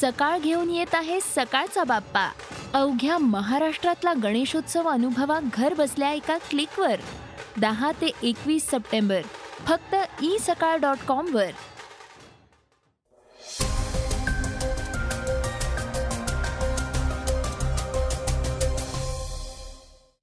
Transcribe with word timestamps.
सकाळ 0.00 0.38
घेऊन 0.38 0.70
येत 0.70 0.94
आहे 0.94 1.20
सकाळचा 1.20 1.84
बाप्पा. 1.84 2.32
अवघ्या 2.74 3.18
महाराष्ट्रातला 3.18 4.12
गणेशोत्सव 4.22 4.88
अनुभवा 4.88 5.40
घर 5.52 5.74
बसल्या 5.74 6.10
एका 6.12 6.38
क्लिकवर. 6.38 7.00
दहा 7.60 7.92
ते 7.92 8.10
एकवीस 8.22 8.66
सप्टेंबर. 8.66 9.20
फक्त 9.66 9.96
ई 10.22 10.38
सकाळ 10.38 10.76
डॉट 10.76 10.96
कॉमवर 11.06 11.50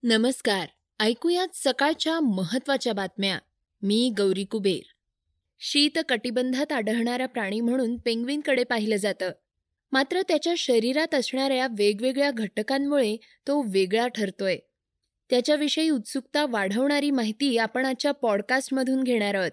नमस्कार. 0.03 0.65
ऐकूयात 0.99 1.47
सकाळच्या 1.53 2.19
महत्त्वाच्या 2.19 2.93
बातम्या. 2.93 3.39
मी 3.81 4.13
गौरी 4.17 4.43
कुबेर. 4.43 4.85
शीत 5.59 5.99
कटिबंधात 6.09 6.71
आढळणारा 6.71 7.25
प्राणी 7.25 7.61
म्हणून 7.61 7.97
पेंग्विनकडे 7.97 8.63
पाहिलं 8.63 8.95
जातं. 8.95 9.31
मात्र 9.93 10.21
त्याच्या 10.21 10.53
शरीरात 10.57 11.15
असणाऱ्या 11.15 11.67
वेगवेगळ्या 11.77 12.31
घटकांमुळे 12.31 13.17
तो 13.47 13.61
वेगळा 13.61 14.07
ठरतोय. 14.07 14.57
त्याच्याविषयी 15.29 15.89
उत्सुकता 15.89 16.45
वाढवणारी 16.45 17.11
माहिती 17.11 17.57
आपण 17.57 17.85
आजच्या 17.85 18.11
पॉडकास्टमधून 18.11 19.03
घेणार 19.03 19.35
आहोत. 19.35 19.51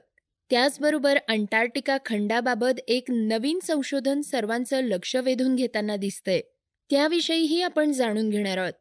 त्याचबरोबर 0.51 1.19
अंटार्क्टिका 1.29 1.97
खंडाबाबत 2.07 2.81
एक 2.89 3.05
नवीन 3.09 3.59
संशोधन 3.63 4.21
सर्वांचं 4.21 4.81
लक्ष 4.81 5.17
वेधून 5.17 5.55
घेताना 5.55 5.97
दिसतंय. 5.97 6.41
त्याविषयीही 6.91 7.63
आपण 7.63 7.93
जाणून 7.93 8.31
घेणार 8.31 8.59
आहोत. 8.59 8.73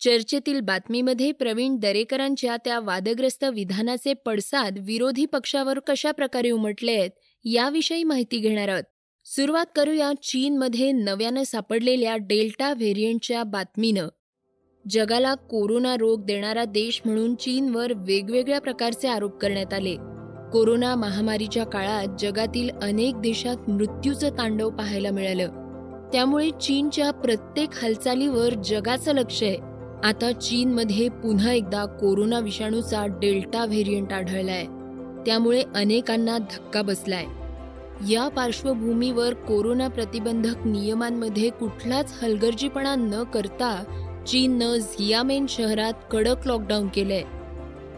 चर्चेतील 0.00 0.60
बातमीमध्ये 0.60 1.32
प्रवीण 1.32 1.76
दरेकरांच्या 1.76 2.56
त्या 2.56 2.80
वादग्रस्त 2.80 3.44
विधानाचे 3.44 4.12
पडसाद 4.12 4.78
विरोधी 4.78 5.26
पक्षावर 5.26 5.78
कशा 5.78 6.10
प्रकारे 6.10 6.50
उमटले 6.50 6.92
आहेत 6.92 7.10
याविषयी 7.44 8.04
माहिती 8.04 8.38
घेणार 8.38 8.68
आहोत. 8.68 8.84
सुरुवात 9.36 9.66
करूया 9.76 10.12
चीनमध्ये 10.22 10.92
नव्यानं 10.92 11.42
सापडलेल्या 11.42 12.16
डेल्टा 12.16 12.72
व्हेरियंटच्या 12.72 13.42
बातमीनं. 13.42 14.08
जगाला 14.90 15.34
कोरोना 15.34 15.96
रोग 15.96 16.24
देणारा 16.24 16.64
देश 16.64 17.02
म्हणून 17.04 17.34
चीनवर 17.34 17.92
वेगवेगळ्या 17.96 18.60
प्रकारचे 18.60 19.08
आरोप 19.08 19.38
करण्यात 19.38 19.74
आले. 19.74 19.94
कोरोना 20.52 20.94
महामारीच्या 20.94 21.66
काळात 21.66 22.06
जगातील 22.18 22.70
अनेक 22.82 23.20
देशात 23.20 23.70
मृत्यूचं 23.70 24.30
तांडव 24.30 24.70
पाहायला 24.70 25.10
मिळालं. 25.10 25.48
त्यामुळे 26.12 26.50
चीनच्या 26.50 27.10
प्रत्येक 27.10 27.68
हालचालीवर 27.82 28.54
जगाचं 28.54 29.14
लक्ष 29.14 29.42
आहे. 29.42 29.56
आता 30.04 30.32
चीनमध्ये 30.32 31.08
पुन्हा 31.08 31.52
एकदा 31.52 31.84
कोरोना 31.84 32.38
विषाणूचा 32.38 33.06
डेल्टा 33.06 33.64
व्हेरियंट 33.64 34.12
आढळलाय. 34.12 34.64
त्यामुळे 35.26 35.62
अनेकांना 35.74 36.38
धक्का 36.38 36.82
बसलाय. 36.82 37.24
या 38.06 38.28
पार्श्वभूमीवर 38.28 39.34
कोरोना 39.34 39.88
प्रतिबंधक 39.88 40.66
नियमांमध्ये 40.66 41.50
कुठलाच 41.50 42.18
हलगर्जीपणा 42.22 42.94
न 42.94 43.22
करता 43.22 43.84
चीननं 44.26 44.76
झियामेन 44.76 45.46
शहरात 45.48 45.92
कडक 46.10 46.46
लॉकडाऊन 46.46 46.88
केलंय. 46.88 47.22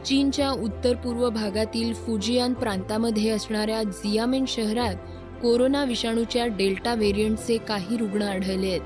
चीनच्या 0.05 0.51
उत्तर 0.51 0.95
पूर्व 0.95 1.31
भागातील 1.31 1.95
फुजियान 1.95 2.53
प्रांतामध्ये 2.53 3.31
असणाऱ्या 3.31 3.83
झियामेन 3.83 4.45
शहरात 4.49 4.95
कोरोना 5.43 5.85
विषाणूच्या 5.85 6.47
डेल्टा 6.47 6.95
व्हेरियंटचे 6.95 7.57
काही 7.57 7.97
रुग्ण 7.97 8.23
आढळले 8.23 8.69
आहेत. 8.69 8.81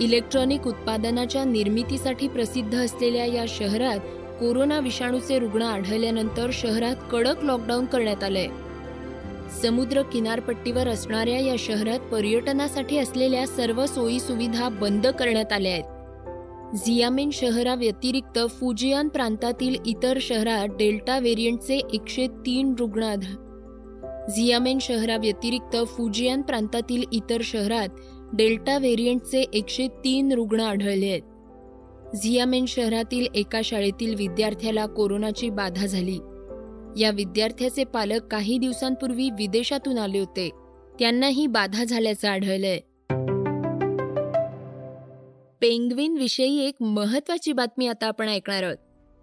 इलेक्ट्रॉनिक 0.00 0.66
उत्पादनाच्या 0.66 1.44
निर्मितीसाठी 1.44 2.28
प्रसिद्ध 2.28 2.84
असलेल्या 2.84 3.24
या 3.24 3.44
शहरात 3.48 3.98
कोरोना 4.40 4.78
विषाणूचे 4.78 5.38
रुग्ण 5.38 5.62
आढळल्यानंतर 5.62 6.50
शहरात 6.52 6.96
कडक 7.10 7.44
लॉकडाऊन 7.44 7.84
करण्यात 7.84 8.24
आलंय. 8.24 8.46
समुद्र 9.50 10.02
किनारपट्टीवर 10.02 10.88
असणाऱ्या 10.88 11.40
या 11.40 11.54
शहरात 11.58 11.98
पर्यटनासाठी 11.98 12.98
असलेल्या 12.98 13.46
सर्व 13.46 13.86
सोयी 13.86 14.20
सुविधा 14.20 14.68
बंद 14.68 15.06
करण्यात 15.06 15.52
आल्या 15.52 15.72
आहेत. 15.72 15.84
झियामेन 16.76 17.30
शहराव्यतिरिक्त 17.32 18.38
फुजियान 18.48 19.08
प्रांतातील 19.08 19.76
इतर 19.86 20.18
शहरात 20.20 20.68
डेल्टा 20.68 21.18
व्हेरियंटचे 21.18 21.76
एकशे 21.92 22.26
तीन 22.26 22.74
रुग्ण 22.78 23.02
आढळ 23.02 23.34
झियामेन 24.30 24.78
शहराव्यतिरिक्त 24.80 25.76
फुजियान 25.86 26.42
प्रांतातील 26.42 27.02
इतर 27.12 27.40
शहरात 27.44 27.88
डेल्टा 28.32 28.78
व्हेरियंटचे 28.78 29.40
एकशे 29.40 29.88
तीन 29.88 30.32
रुग्ण 30.32 30.60
आढळले 30.60 31.10
आहेत. 31.10 31.22
झियामेन 32.16 32.64
शहरातील 32.68 33.26
एका 33.34 33.60
शाळेतील 33.64 34.14
विद्यार्थ्याला 34.14 34.86
कोरोनाची 34.86 35.50
बाधा 35.50 35.86
झाली. 35.86 36.18
या 36.96 37.10
विद्यार्थ्याचे 37.10 37.84
पालक 37.84 38.22
काही 38.22 38.58
दिवसांपूर्वी 38.58 39.30
विदेशातून 39.30 39.98
आले 39.98 40.18
होते. 40.18 40.50
त्यांनाही 40.98 41.46
बाधा 41.46 41.84
झाल्याचं 41.84 42.28
आढळलंय. 42.28 42.78
पेंग्विन 45.60 46.16
विषयी 46.16 46.64
एक 46.66 46.74
महत्वाची 46.80 47.52
बातमी 47.52 47.86
आता 47.86 48.06
आपण 48.06 48.28
ऐकणार 48.28 48.62
आहोत. 48.62 48.76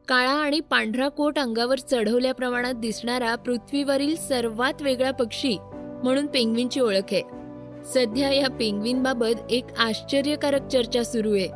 काळा 0.08 0.32
आणि 0.32 0.60
पांढरा 0.60 1.08
कोट 1.08 1.40
अंगावर 1.40 1.78
चढवल्या 1.78 2.34
प्रमाणात 2.34 2.74
दिसणारा 2.74 3.36
पृथ्वीवरील 3.36 4.16
सर्वात 4.16 4.82
वेगळा 4.82 5.12
पक्षी 5.12 5.58
म्हणून 6.04 6.26
पेंग्विनची 6.26 6.80
ओळख 6.80 7.14
आहे. 7.14 7.22
सध्या 7.86 8.34
या 8.34 8.50
पेंग्विनबाबत 8.50 9.52
एक 9.52 9.66
आश्चर्यकारक 9.78 10.68
चर्चा 10.68 11.04
सुरू 11.04 11.34
आहे. 11.34 11.48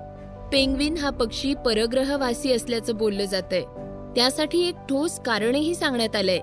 पेंग्विन 0.51 0.97
हा 0.97 1.09
पक्षी 1.09 1.53
परग्रहवासी 1.66 2.51
असल्याचं 2.51 2.95
बोललं 2.95 3.25
जातंय. 3.25 3.63
त्यासाठी 4.17 4.67
एक 4.67 4.75
ठोस 4.89 5.19
कारणही 5.19 5.75
सांगण्यात 5.75 6.16
आलंय. 6.16 6.39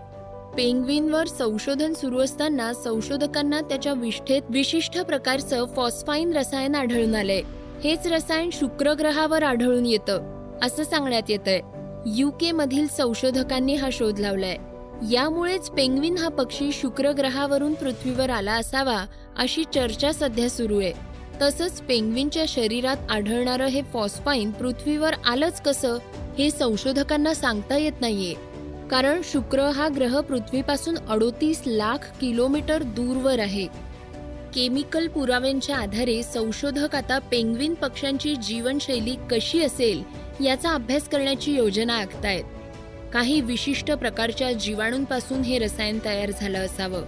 पेंग्विनवर 0.56 1.26
संशोधन 1.26 1.92
सुरू 1.92 2.18
असताना 2.18 2.72
संशोधकांना 2.72 3.60
त्याच्या 3.60 3.92
विष्ठेत 3.92 4.42
विशिष्ट 4.50 5.00
प्रकारचं 5.00 5.64
फॉस्फाईन 5.64 6.36
रसायन 6.36 6.74
आढळून 6.74 7.14
आलंय. 7.14 7.42
हेच 7.84 8.06
रसायन 8.06 8.50
शुक्र 8.52 8.92
ग्रहावर 8.92 9.42
आढळून 9.42 9.86
येतं 9.86 10.22
असं 10.62 10.84
सांगण्यात 10.84 11.22
येतंय. 11.28 11.60
युके 12.06 12.52
मधील 12.52 12.86
संशोधकांनी 12.86 13.74
हा 13.74 13.88
शोध 13.92 14.18
लावलाय. 14.18 14.56
यामुळेच 15.10 15.70
पेंग्विन 15.70 16.18
हा 16.18 16.28
पक्षी 16.28 16.72
शुक्र 16.72 17.10
ग्रहावरून 17.10 17.74
पृथ्वीवर 17.74 18.30
आला 18.30 18.52
असावा 18.52 19.04
अशी 19.38 19.64
चर्चा 19.74 20.12
सध्या 20.12 20.50
सुरू 20.50 20.80
आहे. 20.80 20.92
तसंच 21.42 21.82
पेंग्विनच्या 21.82 22.44
शरीरात 22.48 22.96
आढळणारं 23.10 23.66
हे 23.66 23.82
फॉस्फाईन 23.82 24.50
पृथ्वीवर 24.50 25.12
आलंच 25.26 25.62
कसं? 25.62 25.98
हे 26.38 26.50
संशोधकांना 26.50 27.34
सांगता 27.34 27.76
येत 27.76 27.92
नाहीये. 28.00 28.34
कारण 28.90 29.20
शुक्र 29.24 29.60
हा 29.60 29.88
ग्रह 29.96 30.20
पृथ्वीपासून 30.20 30.98
अडोतीस 31.08 31.62
लाख 31.66 31.98
किलोमीटर 32.20 32.82
दूरवर 32.82 33.38
आहे. 33.38 33.66
केमिकल 34.54 35.08
पुराव्यांच्या 35.08 35.76
आधारे 35.76 36.22
संशोधक 36.22 36.94
आता 36.94 37.18
पेंग्विन 37.18 37.74
पक्ष्यांची 37.74 38.36
जीवनशैली 38.36 39.16
कशी 39.30 39.62
असेल 39.62 40.02
याचा 40.44 40.70
अभ्यास 40.70 41.08
करण्याची 41.08 41.54
योजना 41.54 41.98
आखतायत. 41.98 42.44
काही 43.12 43.40
विशिष्ट 43.40 43.92
प्रकारच्या 43.92 44.52
जीवाणूंपासून 44.52 45.40
हे 45.40 45.58
रसायन 45.58 45.98
तयार 46.04 46.30
झालं 46.40 46.58
असावं. 46.58 47.02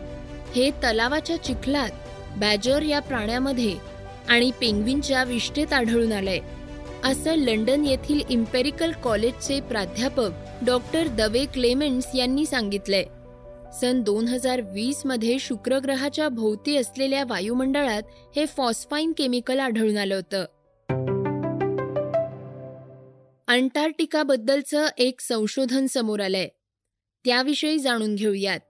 हे 0.56 0.70
तलावाच्या 0.70 1.44
चिखलात 1.44 1.90
बॅजर 2.36 2.82
या 2.82 3.00
प्राण्यामध्ये 3.00 3.76
आणि 4.28 4.50
पेंग्विनच्या 4.60 5.24
विष्ठेत 5.24 5.72
आढळून 5.72 6.12
आलंय. 6.12 6.38
असं 7.06 7.34
लंडन 7.34 7.84
येथील 7.84 8.20
इम्पेरिकल 8.30 8.92
कॉलेजचे 8.92 9.60
प्राध्यापक 9.60 10.30
डॉक्टर 10.66 11.06
दवे 11.06 11.44
क्लेमेंट्स 11.44 12.06
यांनी 12.14 12.46
सांगितलंय. 12.46 13.04
सन 13.80 14.02
दोन 14.02 14.28
हजार 14.28 14.60
वीसमध्ये 14.60 15.38
शुक्रग्रहाच्या 15.38 16.28
भोवती 16.28 16.76
असलेल्या 16.76 17.24
वायुमंडळात 17.28 18.02
हे 18.36 18.46
फॉस्फाईन 18.46 19.12
केमिकल 19.16 19.58
आढळून 19.58 19.96
आलं 19.96 20.14
होतं. 20.14 20.44
अंटार्क्टिकाबद्दलचं 23.48 24.86
एक 24.98 25.20
संशोधन 25.20 25.86
समोर 25.86 26.20
आलंय. 26.20 26.48
त्याविषयी 27.24 27.78
जाणून 27.78 28.14
घेऊयात. 28.14 28.60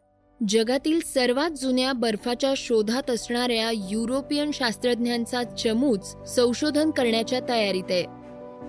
जगातील 0.49 1.01
सर्वात 1.01 1.51
जुन्या 1.51 1.93
बर्फाच्या 1.93 2.55
शोधात 2.57 3.11
असणाऱ्या 3.11 3.71
युरोपियन 3.75 4.51
शास्त्रज्ञांचा 4.55 5.43
चमूच 5.43 6.29
संशोधन 6.29 6.91
करण्याच्या 6.91 7.41
तयारीत 7.49 7.91
आहे. 7.91 8.16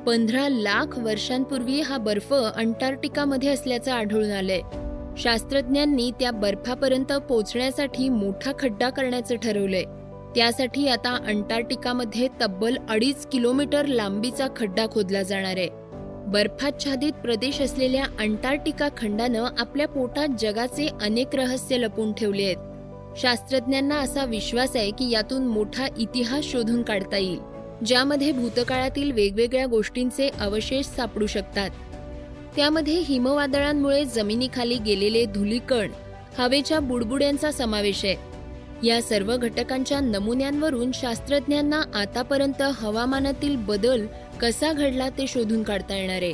पंधरा 0.05 0.49
लाख 0.49 0.99
वर्षांपूर्वी 0.99 1.81
हा 1.81 1.97
बर्फ 1.97 2.33
अंटार्क्टिकामध्ये 2.33 3.49
असल्याचं 3.49 3.91
आढळून 3.91 4.31
आलंय. 4.31 4.61
शास्त्रज्ञांनी 5.17 6.11
त्या 6.19 6.31
बर्फापर्यंत 6.31 7.13
पोचण्यासाठी 7.13 8.09
मोठा 8.09 8.51
खड्डा 8.59 8.89
करण्याचं 8.89 9.35
ठरवलंय. 9.35 9.83
त्यासाठी 10.35 10.87
आता 10.87 11.17
अंटार्क्टिकामध्ये 11.27 12.27
तब्बल 12.41 12.75
अडीच 12.89 13.27
किलोमीटर 13.27 13.85
लांबीचा 13.85 14.47
खड्डा 14.55 14.85
खोदला 14.91 15.23
जाणार 15.23 15.57
आहे. 15.57 15.69
बर्फाच्छादित 16.27 17.13
प्रदेश 17.13 17.61
असलेल्या 17.61 18.05
अंटार्क्टिका 18.19 18.89
खंडानं 18.97 19.45
आपल्या 19.57 19.87
पोटात 19.87 20.27
जगाचे 20.39 20.89
अनेक 21.01 21.27
रहस्य 21.33 21.77
लपून 21.77 22.13
ठेवले 22.13 22.43
आहेत. 22.43 22.57
शास्त्रज्ञांना 23.17 23.95
असा 23.95 24.25
विश्वास 24.25 24.75
आहे 24.75 24.91
की 24.91 25.09
यातून 25.09 25.47
मोठा 25.47 25.87
इतिहास 25.97 26.43
शोधून 26.43 26.81
काढता 26.83 27.17
येईल. 27.17 27.56
ज्यामध्ये 27.85 28.31
भूतकाळातील 28.31 29.11
वेगवेगळ्या 29.11 29.65
गोष्टींचे 29.65 30.29
अवशेष 30.39 30.85
सापडू 30.85 31.27
शकतात. 31.27 31.69
त्यामध्ये 32.55 32.99
हिमवादळांमुळे 32.99 34.05
जमिनीखाली 34.05 34.77
गेलेले 34.77 35.25
धुलीकण 35.25 35.91
हवेच्या 36.37 36.79
बुडबुड्यांचा 36.79 37.51
समावेश 37.51 38.05
आहे. 38.05 38.15
या 38.87 39.01
सर्व 39.01 39.37
घटकांच्या 39.37 39.99
नमुन्यांवरून 39.99 40.91
शास्त्रज्ञांना 40.93 41.81
आतापर्यंत 41.95 42.61
हवामानातील 42.61 43.55
बदल 43.55 44.07
कसा 44.41 44.73
घडला 44.73 45.09
ते 45.09 45.27
शोधून 45.27 45.63
काढता 45.63 45.95
येणार 45.95 46.21
आहे. 46.21 46.33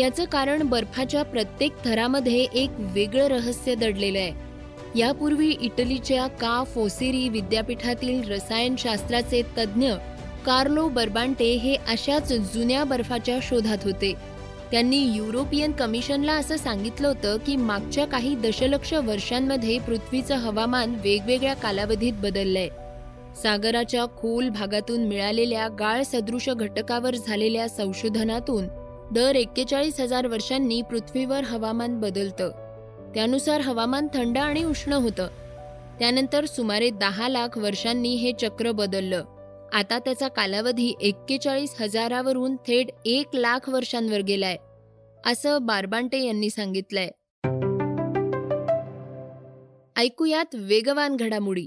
याचं 0.00 0.24
कारण 0.24 0.62
बर्फाच्या 0.62 1.22
प्रत्येक 1.22 1.72
थरामध्ये 1.84 2.46
एक 2.54 2.70
वेगळं 2.78 3.28
रहस्य 3.28 3.74
दडलेलं 3.74 4.18
आहे. 4.18 4.52
यापूर्वी 4.98 5.56
इटलीच्या 5.60 6.26
का 6.26 6.64
फोसेरी 6.64 7.28
विद्यापीठातील 7.28 8.32
रसायनशास्त्राचे 8.32 9.42
तज्ज्ञ 9.58 9.92
कार्लो 10.46 10.88
बर्बांटे 10.88 11.44
हे 11.44 11.74
अशाच 11.74 12.32
जुन्या 12.32 12.84
बर्फाच्या 12.84 13.38
शोधात 13.42 13.78
होते. 13.84 14.14
त्यांनी 14.70 14.96
युरोपियन 14.96 15.72
कमिशनला 15.72 16.32
असं 16.32 16.56
सांगितलं 16.56 17.08
होतं 17.08 17.36
की 17.36 17.56
मागच्या 17.56 18.06
काही 18.06 18.34
दशलक्ष 18.34 18.94
वर्षांमध्ये 18.94 19.78
पृथ्वीचं 19.78 20.34
हवामान 20.34 20.94
वेगवेगळ्या 21.02 21.54
कालावधीत 21.54 22.12
बदललंय. 22.12 22.68
सागराच्या 23.42 24.04
खोल 24.04 24.48
भागातून 24.48 25.00
मिळालेल्या 25.00 25.68
गाळ 25.68 26.02
सदृश 26.02 26.48
घटकावर 26.48 27.14
झालेल्या 27.14 27.68
संशोधनातून 27.68 28.64
दर 29.12 29.34
एक्केचाळीस 29.34 30.00
हजार 30.00 30.26
वर्षांनी 30.26 30.82
पृथ्वीवर 30.82 31.40
हवामान 31.40 32.00
बदलतं. 32.00 32.50
त्यानुसार 33.14 33.60
हवामान 33.60 34.08
थंड 34.14 34.38
आणि 34.38 34.64
उष्ण 34.64 34.92
होतं. 34.92 35.28
त्यानंतर 35.98 36.44
सुमारे 36.44 36.90
दहा 36.90 37.28
लाख 37.28 37.58
वर्षांनी 37.58 38.14
हे 38.14 38.32
चक्र 38.32 38.70
बदललं. 38.70 39.24
आता 39.72 39.98
त्याचा 39.98 40.28
कालावधी 40.28 40.94
एक्केचाळीस 41.00 41.74
हजारावरून 41.80 42.56
थेट 42.56 42.86
एक 43.04 43.26
लाख 43.34 43.68
वर्षांवर 43.68 44.20
गेलाय 44.20 44.56
असं 45.26 45.58
बारबांटे 45.62 46.26
यांनी 46.26 46.50
सांगितलंय. 46.50 47.08
ऐकूयात 49.96 50.54
वेगवान 50.54 51.16
घडामोडी. 51.16 51.66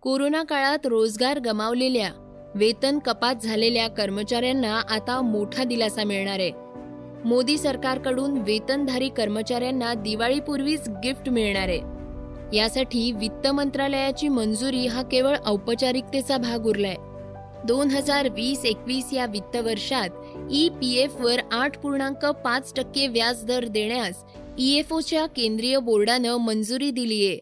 कोरोना 0.00 0.42
काळात 0.42 0.86
रोजगार 0.86 1.38
गमावलेल्या 1.38 2.10
वेतन 2.54 2.98
कपात 2.98 3.34
झालेल्या 3.34 3.88
कर्मचाऱ्यांना 3.88 4.82
आता 4.90 5.20
मोठा 5.20 5.64
दिलासा 5.64 6.04
मिळणार 6.04 6.38
आहे. 6.38 6.52
मोदी 7.28 7.58
सरकारकडून 7.58 8.38
वेतनधारी 8.38 9.08
कर्मचाऱ्यांना 9.08 9.94
दिवाळीपूर्वीच 9.94 10.88
गिफ्ट 10.88 11.28
मिळणार 11.28 11.68
आहे. 11.68 11.80
यासाठी 12.56 13.12
वित्त 13.12 13.48
मंत्रालयाची 13.48 14.28
मंजुरी 14.28 14.86
हा 14.86 15.02
केवळ 15.02 15.36
औपचारिकतेचा 15.46 16.36
भाग 16.36 16.66
उरलाय. 16.66 16.96
दोन 17.66 17.90
हजार 17.90 18.28
वीस 18.28 18.64
एकवीस 18.64 19.12
या 19.12 19.26
वित्त 19.26 19.56
वर्षात 19.56 20.08
ई 20.52 20.68
पी 20.68 20.94
एफ 20.94 21.20
वर 21.20 21.40
आठ 21.52 21.78
पूर्णांक 21.78 22.26
पाच 22.26 22.72
टक्के 22.76 23.06
व्याज 23.06 23.44
दर 23.44 23.64
देण्यास 23.64 24.24
ई 24.58 24.74
एफ 24.78 24.92
ओच्या 24.92 25.26
केंद्रीय 25.26 25.78
बोर्डानं 25.78 26.36
मंजुरी 26.36 26.90
दिलीये 26.90 27.38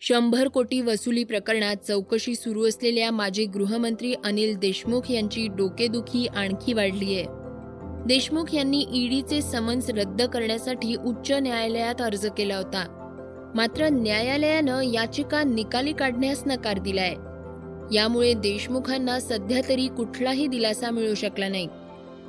शंभर 0.00 0.48
कोटी 0.48 0.80
वसुली 0.80 1.24
प्रकरणात 1.24 1.76
चौकशी 1.76 2.34
सुरू 2.34 2.68
असलेल्या 2.68 3.10
माजी 3.12 3.44
गृहमंत्री 3.44 4.14
अनिल 4.24 4.56
देशमुख 4.56 5.10
यांची 5.10 5.46
डोकेदुखी 5.46 6.26
आणखी 6.26 6.72
वाढली 6.72 7.14
आहे. 7.14 7.24
देशमुख 8.06 8.54
यांनी 8.54 8.84
ईडीचे 8.92 9.42
समन्स 9.42 9.90
रद्द 9.90 10.22
करण्यासाठी 10.22 10.96
उच्च 10.96 11.32
न्यायालयात 11.32 12.02
अर्ज 12.02 12.26
केला 12.36 12.56
होता. 12.56 12.97
मात्र 13.54 13.88
न्यायालयानं 13.88 14.80
याचिका 14.80 15.42
निकाली 15.42 15.92
काढण्यास 15.92 16.42
नकार 16.46 16.78
दिलाय. 16.78 17.14
यामुळे 17.96 18.34
देशमुखांना 18.34 19.20
सध्या 19.20 19.60
तरी 19.68 19.88
कुठलाही 19.88 20.46
दिलासा 20.46 20.90
मिळू 20.90 21.14
शकला 21.14 21.48
नाही. 21.48 21.68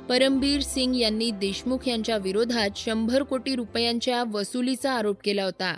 परमबीर 0.08 0.60
सिंग 0.60 0.96
यांनी 0.96 1.30
देशमुख 1.30 1.88
यांच्या 1.88 2.16
विरोधात 2.16 2.70
शंभर 2.76 3.22
कोटी 3.22 3.54
रुपयांच्या 3.54 4.24
वसुलीचा 4.32 4.92
आरोप 4.92 5.16
केला 5.24 5.44
होता. 5.44 5.76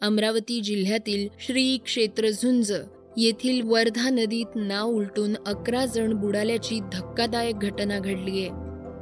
अमरावती 0.00 0.60
जिल्ह्यातील 0.60 1.28
श्री 1.40 1.78
क्षेत्र 1.84 2.28
झुंज 2.28 2.72
येथील 3.16 3.60
वर्धा 3.64 4.10
नदीत 4.10 4.46
नाव 4.54 4.86
उलटून 4.86 5.34
अकरा 5.46 5.86
जण 5.86 6.12
बुडाल्याची 6.12 6.80
धक्कादायक 6.80 7.58
घटना 7.58 7.98
घडलीय. 7.98 8.48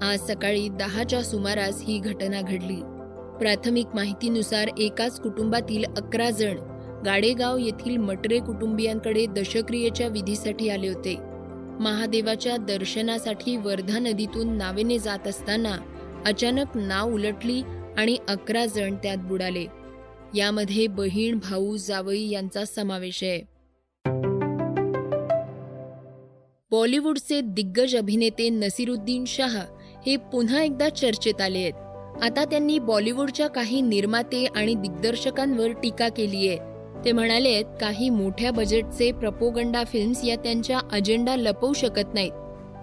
आज 0.03 0.33
सकाळी 0.33 0.69
दहाच्या 0.69 1.23
सुमारास 1.23 1.83
ही 1.83 1.99
घटना 1.99 2.41
घडली. 2.41 2.96
प्राथमिक 3.39 3.87
माहितीनुसार 3.95 4.69
एकाच 4.79 5.21
कुटुंबातील 5.21 5.85
अकरा 5.85 6.31
जण 6.31 6.57
गाडेगाव 7.07 7.59
येथील 7.59 7.97
मटरे 7.97 8.39
कुटुंबियांकडे 8.39 9.27
दशक्रियेच्या 9.27 10.09
विधीसाठी 10.09 10.69
आले 10.69 10.89
होते. 10.89 11.17
महादेवाच्या 11.81 12.57
दर्शनासाठी 12.57 13.57
वर्धा 13.57 13.99
नदीतून 13.99 14.57
नावेने 14.57 14.99
जात 14.99 15.27
असताना 15.27 15.77
अचानक 16.27 16.77
नाव 16.77 17.15
उलटली 17.15 17.63
आणि 17.97 18.17
अकरा 18.29 18.67
जण 18.67 18.95
त्यात 18.95 19.17
बुडाले. 19.17 19.67
यामध्ये 20.35 20.87
बहीण 20.87 21.39
भाऊ 21.39 21.77
जावई 21.77 22.29
यांचा 22.29 22.65
समावेश 22.65 23.25
आहे. 23.25 23.41
बॉलिवूडचे 26.71 27.41
दिग्गज 27.41 27.97
अभिनेते 27.97 28.49
नसीरुद्दीन 28.49 29.25
शाह 29.27 29.57
हे 30.07 30.17
पुन्हा 30.17 30.63
एकदा 30.63 30.89
चर्चेत 30.89 31.41
आले 31.41 31.59
आहेत. 31.59 31.86
आता 32.23 32.45
त्यांनी 32.45 32.79
बॉलिवूडच्या 32.79 33.47
काही 33.47 33.81
निर्माते 33.81 34.47
आणि 34.47 34.75
दिग्दर्शकांवर 34.75 35.71
टीका 35.71 36.09
केली 36.09 36.49
आहे. 36.49 36.59
ते 37.05 37.13
म्हणाले 37.13 37.63
काही 37.63 38.11
मोठ्या 38.11 38.51
बजेटचे 38.51 39.13
प्रपोगंडा 39.13 39.85
फिल्म्स 39.85 40.25
या 40.25 40.37
त्यांच्या 40.37 40.81
अजेंडा 40.93 41.37
लपवू 41.37 41.73
शकत 41.73 42.15
नाहीत. 42.15 42.33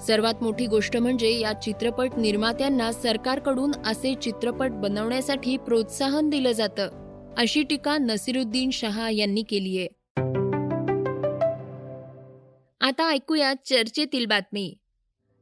सर्वात 0.01 0.33
मोठी 0.41 0.67
गोष्ट 0.67 0.97
म्हणजे 0.97 1.39
या 1.39 1.53
चित्रपट 1.53 2.09
निर्मात्यांना 2.17 2.91
सरकारकडून 2.91 3.71
असे 3.85 4.13
चित्रपट 4.15 4.71
बनवण्यासाठी 4.71 5.57
प्रोत्साहन 5.57 6.29
दिलं 6.29 6.51
जातं 6.51 6.89
अशी 7.37 7.63
टीका 7.63 7.97
नसीरुद्दीन 7.97 8.69
शहा 8.69 9.09
यांनी 9.09 9.43
केली 9.43 9.77
आहे. 9.77 9.87
आता 12.81 13.09
ऐकूया 13.09 13.53
चर्चेतील 13.65 14.25
बातमी. 14.25 14.73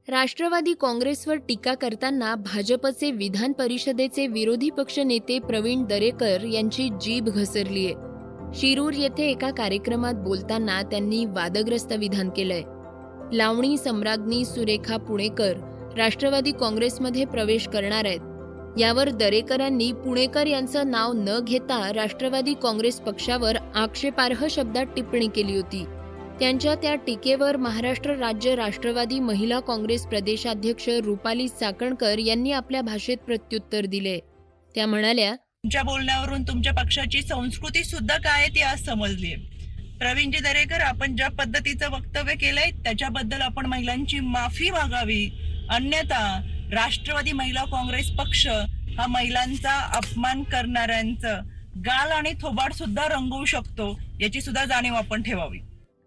राष्ट्रवादी 0.07 0.73
काँग्रेसवर 0.73 1.35
टीका 1.37 1.73
करताना 1.73 2.35
भाजपचे 2.35 3.11
विधान 3.11 3.51
परिषदेचे 3.53 4.25
विरोधी 4.27 4.69
पक्ष 4.69 4.97
नेते 4.99 5.37
प्रवीण 5.39 5.83
दरेकर 5.85 6.43
यांची 6.43 6.87
जीभ 7.01 7.29
घसरली 7.29 7.85
आहे 7.85 8.59
शिरूर 8.59 8.93
येथे 8.93 9.29
एका 9.29 9.51
कार्यक्रमात 9.51 10.13
बोलताना 10.13 10.81
त्यांनी 10.81 11.25
वादग्रस्त 11.25 11.93
विधान 11.93 12.29
केलंय. 12.29 12.63
लावणी 13.33 13.77
सम्राज्ञी 13.77 14.43
सुरेखा 14.45 14.97
पुणेकर 14.97 15.57
राष्ट्रवादी 15.97 16.51
काँग्रेसमध्ये 16.51 17.25
प्रवेश 17.25 17.67
करणार 17.67 18.05
आहेत. 18.05 18.79
यावर 18.79 19.09
दरेकरांनी 19.09 19.91
पुणेकर 19.91 20.47
यांचं 20.47 20.91
नाव 20.91 21.13
न 21.15 21.39
घेता 21.39 21.91
राष्ट्रवादी 21.93 22.53
काँग्रेस 22.53 22.99
पक्षावर 22.99 23.57
आक्षेपार्ह 23.75 24.45
शब्दात 24.49 24.85
टिप्पणी 24.95 25.27
केली 25.27 25.55
होती. 25.55 25.85
त्यांच्या 26.41 26.73
त्या 26.75 26.93
टीकेवर 27.07 27.55
महाराष्ट्र 27.55 28.13
राज्य 28.17 28.53
राष्ट्रवादी 28.55 29.19
महिला 29.19 29.59
काँग्रेस 29.59 30.05
प्रदेशाध्यक्ष 30.07 30.87
रुपाली 31.03 31.47
चाकणकर 31.49 32.19
यांनी 32.19 32.51
आपल्या 32.51 32.81
भाषेत 32.81 33.17
प्रत्युत्तर 33.17 33.85
दिले. 33.85 34.17
त्या 34.75 34.85
म्हणाल्या 34.87 35.33
तुमच्या 35.35 35.83
बोलण्यावरून 35.83 36.43
तुमच्या 36.43 36.73
पक्षाची 36.73 37.21
संस्कृती 37.21 37.83
सुद्धा 37.83 38.17
काय 38.17 38.47
ती 38.47 38.61
आज 38.61 38.83
समजली. 38.85 39.33
प्रवीणजी 39.99 40.39
दरेकर 40.39 40.81
आपण 40.81 41.15
ज्या 41.15 41.29
पद्धतीचं 41.39 41.91
वक्तव्य 41.91 42.35
केलंय 42.35 42.71
त्याच्याबद्दल 42.83 43.41
आपण 43.41 43.65
महिलांची 43.65 44.19
माफी 44.19 44.69
मागावी. 44.69 45.25
अन्यथा 45.69 46.25
राष्ट्रवादी 46.73 47.31
महिला 47.31 47.65
काँग्रेस 47.71 48.11
पक्ष 48.19 48.47
हा 48.97 49.07
महिलांचा 49.07 49.79
अपमान 49.97 50.43
करणाऱ्यांचं 50.43 51.41
गाल 51.85 52.11
आणि 52.11 52.33
थोबाड 52.41 52.73
सुद्धा 52.73 53.07
रंगवू 53.09 53.45
शकतो 53.45 53.97
याची 54.21 54.41
सुद्धा 54.41 54.65
जाणीव 54.65 54.93
आपण 54.93 55.21
ठेवावी. 55.21 55.59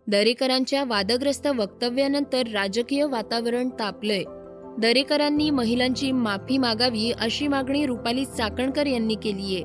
दरेकरांच्या 0.06 0.84
वादग्रस्त 0.84 1.46
वक्तव्यानंतर 1.46 2.46
राजकीय 2.46 3.04
वातावरण 3.04 3.70
तापलंय. 3.78 4.22
दरेकरांनी 4.78 5.50
महिलांची 5.50 6.12
माफी 6.12 6.58
मागावी 6.58 7.12
अशी 7.12 7.48
मागणी 7.48 7.86
रुपाली 7.86 8.24
चाकणकर 8.24 8.86
यांनी 8.86 9.14
केलीये. 9.14 9.60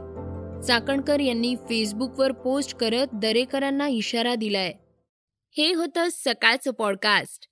चाकणकर 0.67 1.19
यांनी 1.19 1.55
फेसबुकवर 1.55 2.31
पोस्ट 2.31 2.75
करत 2.75 3.07
दरेकरांना 3.13 3.87
इशारा 3.87 4.35
दिलाय. 4.35 4.73
हे 5.57 5.73
होतं 5.73 6.07
सकाळचं 6.11 6.71
पॉडकास्ट. 6.71 7.47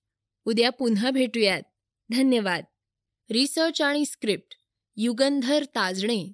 उद्या 0.46 0.70
पुन्हा 0.70 1.12
भेटूयात. 1.12 1.62
धन्यवाद. 2.12 2.64
रिसर्च 3.32 3.82
आणि 3.82 4.06
स्क्रिप्ट 4.06 4.56
युगंधर 4.98 5.64
ताजणे. 5.64 6.34